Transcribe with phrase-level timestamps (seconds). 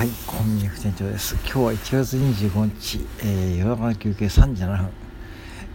[0.00, 1.34] はい、コンビニ副店長です。
[1.44, 4.88] 今日は1月25日、えー、夜中の休憩3時7分、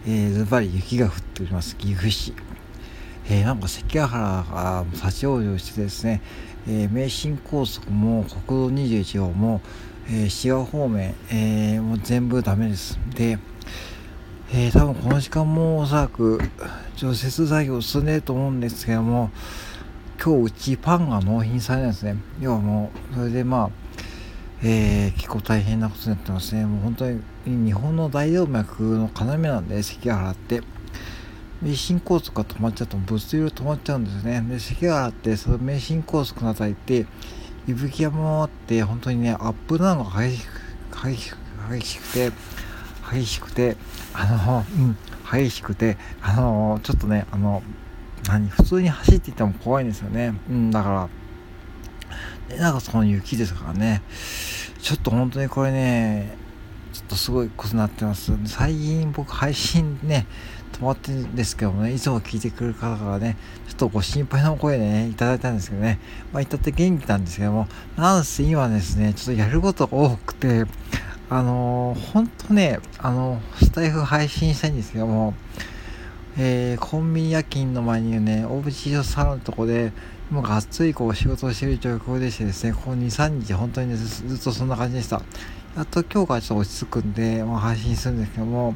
[0.04, 2.34] えー、ズバリ雪が降っております、岐阜市。
[3.28, 6.22] えー、なんか関ヶ原が立ち往生してですね、
[6.66, 9.60] えー、名神高速も国道21号も、
[10.08, 12.98] えー、滋賀方面、えー、もう全部ダメです。
[13.14, 13.38] で、
[14.52, 16.40] えー、多分この時間もおそらく
[16.96, 19.30] 除雪作業進んでると思うんですけども、
[20.20, 22.16] 今日うちパンが納品されないんですね。
[22.40, 23.85] 要はもう、それでまあ、
[24.68, 26.66] えー、結構大変なことになってますね。
[26.66, 30.60] もう本当に日本の大動脈の要なんで、関ヶ原って。
[31.62, 34.40] 名神高速が止まっちゃうと物流止まっちゃうんですね。
[34.40, 37.06] で、関ヶ原ってその名神高速のあたりって、
[37.68, 41.36] 伊吹山もあって本当にね、アップダウンが激しく、激しく、
[41.70, 42.32] 激しくて、
[43.12, 43.76] 激しくて、
[44.14, 44.96] あの、うん、
[45.32, 47.62] 激しくて、あの、ちょっとね、あの、
[48.26, 50.34] 何、普通に走っていても怖いんですよね。
[50.50, 51.08] うん、だから、
[52.48, 54.02] でなんかその雪ですからね
[54.86, 56.36] ちょっと本当にこれね
[56.92, 58.32] ちょっとすごいことになってます。
[58.46, 60.28] 最近僕配信ね
[60.74, 65.98] 止まってるんですけどもねいつも聞いてくれる方からねちょっとご心配の声でねいただいたんですけどね。
[66.32, 70.66] まあいたって元気なんですけどもなんせ今ですねちょっとやることが多くて
[71.30, 75.34] あのー、本当ねあのスタイフ配信したいんですけども
[76.38, 79.90] えー、コンビニ夜勤の前にね、オブジーサロンのとこで、
[80.30, 85.22] もうがっつりこう仕事をしている状況でしてですね、ここ2、3日本当に、ね、ずっとそんな感じでした。
[85.76, 88.74] やっと今日からちょっと落ち着くんで、まあ、配信するんですけども、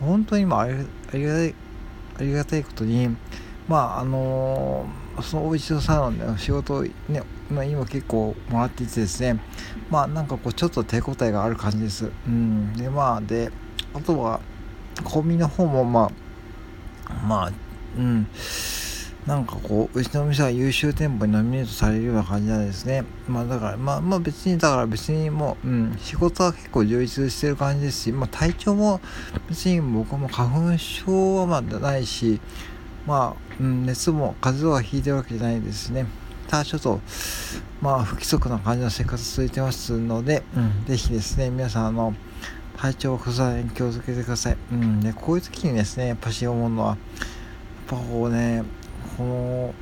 [0.00, 1.54] 本当に今ありありがたい、
[2.18, 3.08] ありがたいことに、
[3.66, 9.40] まああのー、そのおうちのサロンでの仕事をね、まあ、今結構もらっていてですね、
[9.90, 12.10] まあなんかこうちょっと手応えがある感じです。
[12.26, 12.72] うん。
[12.74, 13.50] で、まあで、
[13.94, 14.40] あとは、
[15.02, 16.10] コンビニの方もま
[17.06, 17.52] あ、まあ、
[17.98, 18.28] うん。
[19.26, 23.04] なんかこう、うちの店は優秀店舗にノミネートされるような感じなんですね。
[23.26, 29.00] まあだから、まあまあ別に、だから別にもう、うん、仕事は結構充実してる感じですし、まあ体調も
[29.48, 32.38] 別に僕も花粉症はまだないし、
[33.06, 36.06] まあ、うん、熱も風邪はひいてるわけじゃないですね。
[36.48, 37.00] ただちょっと、
[37.80, 42.14] まあ不規則な感じの生活続いてますので、うん、ぜひですね、皆さん、あの、
[42.76, 44.56] 体調を崩さないに気をつけてください。
[44.70, 46.96] うん、で、こういう時にですね、やっぱし思うのは、やっ
[47.86, 48.64] ぱこうね、
[49.16, 49.74] この、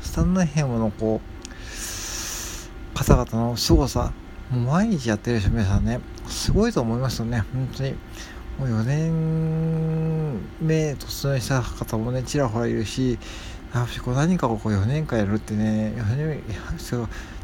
[0.00, 4.12] スタンドヘムのこう、方々の凄さ、
[4.50, 7.92] もう毎日やってる人皆さんね、すごいと思いますよね、本当に。
[8.58, 13.18] もう4年目突入した方もね、ちらほらいるし、
[13.74, 15.92] やっぱこう何かをこう4年間やるってね、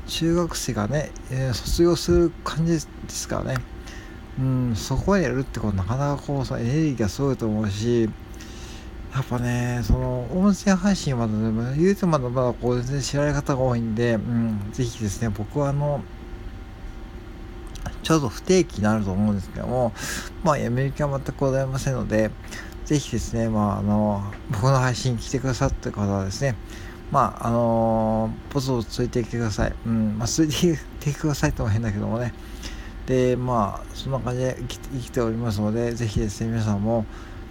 [0.06, 3.56] 中学生がね、えー、卒業する感じですからね。
[4.38, 8.08] うん、そこへやるってことなかなかこうさエネルギーがすごいと思うし
[9.14, 16.02] やっぱねその音声配信まだでも言うてまだまだこう全然知られ方が多いんで、うん、ぜひですね僕はあの
[18.02, 19.92] ちょっと不定期になると思うんですけども
[20.44, 22.30] まあやめる気は全くございませんので
[22.84, 26.54] ぜひですねまああの僕の配信来てくださった方はですね
[27.10, 29.74] まああのー、ポツポツついてきてください。
[29.84, 32.32] うん、まあ、ついてきてくださいとも変だけどもね。
[33.06, 37.04] でまあそんな感じで生き生きておりますのでぜひですね皆さんも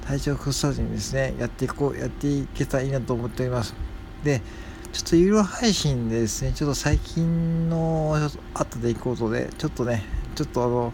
[0.09, 3.75] 体調崩さずにですねやっていこうやっていけたらいいなと思っております。
[4.23, 4.41] で
[4.91, 8.17] ちょっと有料配信でですねちょっと最近の
[8.55, 10.03] あった出来事でちょっとね
[10.33, 10.93] ちょっとあの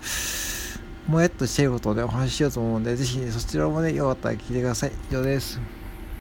[1.08, 4.92] もやっとしていることでお話ししようと思うんでぜひ、ね、そちらもねよかったら聞いてください。
[5.10, 5.85] 以上です。